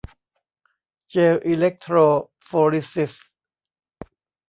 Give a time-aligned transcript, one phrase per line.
[1.09, 1.95] เจลอิเล็กโทร
[2.43, 3.13] โฟริซิส